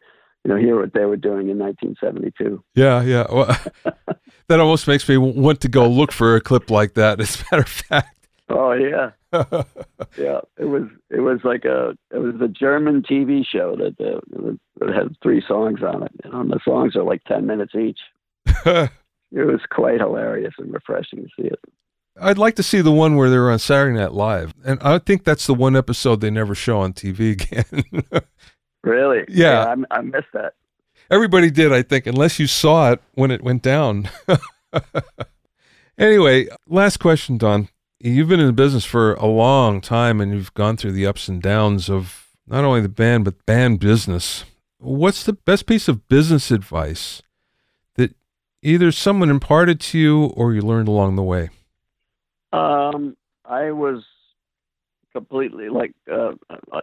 [0.49, 2.65] you know, hear what they were doing in 1972.
[2.75, 3.27] Yeah, yeah.
[3.31, 3.55] Well,
[4.49, 7.21] that almost makes me want to go look for a clip like that.
[7.21, 8.15] As a matter of fact.
[8.49, 9.11] Oh yeah,
[10.17, 10.41] yeah.
[10.57, 14.95] It was it was like a it was a German TV show that uh, it
[14.95, 18.01] had three songs on it, and the songs are like ten minutes each.
[18.47, 18.91] it
[19.33, 21.61] was quite hilarious and refreshing to see it.
[22.19, 24.99] I'd like to see the one where they were on Saturday Night Live, and I
[24.99, 28.25] think that's the one episode they never show on TV again.
[28.83, 29.25] Really?
[29.29, 30.55] Yeah, yeah I, I missed that.
[31.11, 34.11] Everybody did, I think, unless you saw it when it went down.
[35.99, 37.69] anyway, last question, Don
[38.01, 41.29] you've been in the business for a long time and you've gone through the ups
[41.29, 44.45] and downs of not only the band but band business.
[44.79, 47.23] What's the best piece of business advice
[47.97, 48.15] that
[48.63, 51.51] either someone imparted to you or you learned along the way?
[52.53, 54.05] Um, I was
[55.13, 56.33] completely like uh,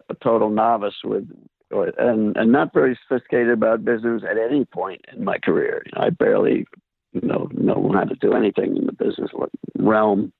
[0.09, 1.29] a total novice with
[1.71, 5.83] and and not very sophisticated about business at any point in my career.
[5.85, 6.65] You know, I barely
[7.13, 9.31] know know how to do anything in the business
[9.77, 10.31] realm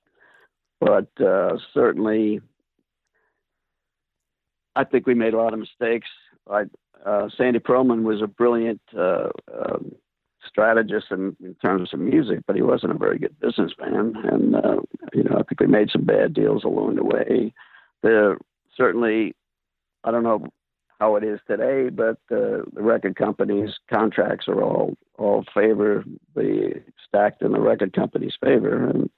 [0.80, 2.40] but uh, certainly,
[4.74, 6.08] I think we made a lot of mistakes.
[6.50, 6.64] I,
[7.04, 9.92] uh, Sandy Pearlman was a brilliant uh, um,
[10.46, 14.14] strategist in, in, terms of music, but he wasn't a very good businessman.
[14.24, 14.76] And uh,
[15.14, 17.54] you know, I think we made some bad deals along the way.
[18.02, 18.36] There
[18.76, 19.34] certainly,
[20.04, 20.46] I don't know
[20.98, 26.82] how it is today, but uh, the record companies' contracts are all all favor the
[27.06, 29.10] stacked in the record company's favor, and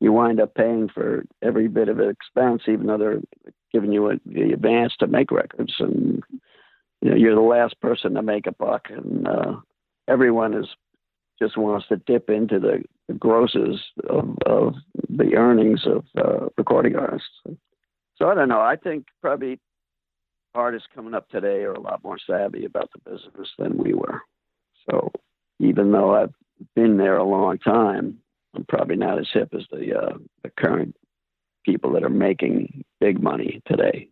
[0.00, 3.20] you wind up paying for every bit of expense, even though they're
[3.72, 6.22] giving you a, the advance to make records, and
[7.00, 9.56] you know you're the last person to make a buck, and uh,
[10.08, 10.66] everyone is
[11.38, 14.74] just wants to dip into the, the grosses of, of
[15.10, 17.28] the earnings of uh, recording artists.
[18.16, 18.60] So I don't know.
[18.60, 19.60] I think probably
[20.56, 24.20] artists coming up today are a lot more savvy about the business than we were.
[24.90, 25.10] So
[25.58, 26.34] even though I've
[26.74, 28.18] been there a long time,
[28.54, 30.96] I'm probably not as hip as the uh, the current
[31.64, 34.08] people that are making big money today.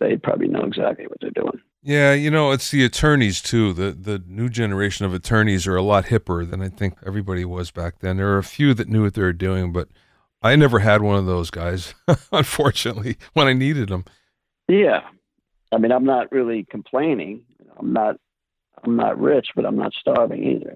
[0.00, 1.60] They probably know exactly what they're doing.
[1.82, 3.72] Yeah, you know, it's the attorneys too.
[3.72, 7.70] The the new generation of attorneys are a lot hipper than I think everybody was
[7.70, 8.16] back then.
[8.16, 9.88] There are a few that knew what they were doing, but
[10.42, 11.94] I never had one of those guys,
[12.32, 14.04] unfortunately, when I needed them.
[14.68, 15.00] Yeah.
[15.72, 17.42] I mean, I'm not really complaining.
[17.78, 18.16] I'm not
[18.84, 20.74] I'm not rich, but I'm not starving either.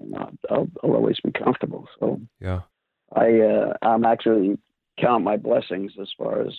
[0.49, 1.87] I'll, I'll always be comfortable.
[1.99, 2.61] So yeah,
[3.15, 4.57] I uh, I'm actually
[4.99, 6.53] count my blessings as far as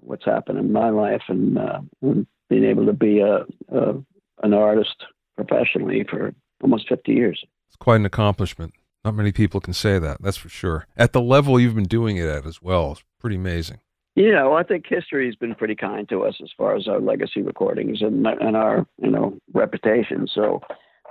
[0.00, 3.94] what's happened in my life and, uh, and being able to be a, a,
[4.42, 5.04] an artist
[5.36, 7.42] professionally for almost 50 years.
[7.68, 8.74] It's quite an accomplishment.
[9.04, 10.22] Not many people can say that.
[10.22, 10.86] That's for sure.
[10.96, 13.78] At the level you've been doing it at as well, it's pretty amazing.
[14.16, 17.00] Yeah, know, I think history has been pretty kind to us as far as our
[17.00, 20.26] legacy recordings and and our you know reputation.
[20.34, 20.62] So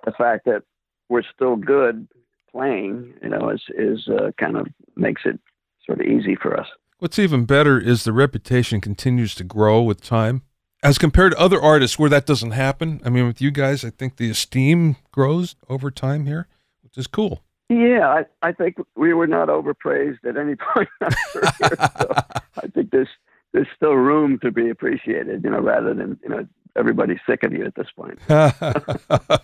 [0.06, 0.64] the fact that
[1.08, 2.08] we're still good
[2.51, 5.39] playing, you know, is is uh, kind of makes it
[5.86, 6.66] sort of easy for us.
[6.97, 10.41] What's even better is the reputation continues to grow with time,
[10.82, 13.01] as compared to other artists where that doesn't happen.
[13.06, 16.47] I mean, with you guys, I think the esteem grows over time here,
[16.82, 17.44] which is cool.
[17.70, 20.89] Yeah, I, I think we were not overpraised at any point.
[21.01, 21.39] so
[22.57, 23.09] I think there's
[23.53, 27.53] there's still room to be appreciated, you know, rather than you know everybody's sick of
[27.53, 28.20] you at this point.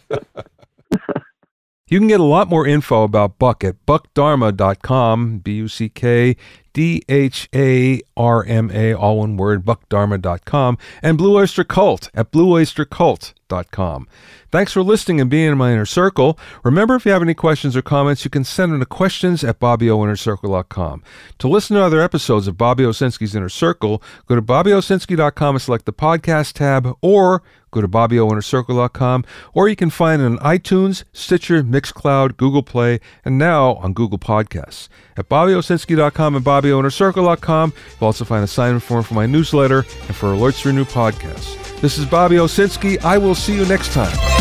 [1.87, 6.37] You can get a lot more info about Buck at buckdharma.com, B U C K
[6.71, 12.31] D H A R M A, all one word, buckdharma.com, and Blue Oyster Cult at
[12.31, 13.33] blueoystercult.com.
[14.51, 16.37] Thanks for listening and being in my inner circle.
[16.63, 19.59] Remember, if you have any questions or comments, you can send them to questions at
[19.59, 21.03] bobbyoinnercircle.com.
[21.39, 25.85] To listen to other episodes of Bobby Owsinski's Inner Circle, go to bobbyowsinski.com and select
[25.85, 27.41] the podcast tab, or
[27.71, 29.23] go to bobbyoinnercircle.com,
[29.53, 34.19] or you can find it on iTunes, Stitcher, Mixcloud, Google Play, and now on Google
[34.19, 34.89] Podcasts.
[35.15, 40.27] At bobbyowsinski.com and bobbyoinnercircle.com, you'll also find a sign-in form for my newsletter and for
[40.27, 41.60] alerts for new podcasts.
[41.81, 43.03] This is Bobby Owsinski.
[43.03, 44.40] I will see you next time.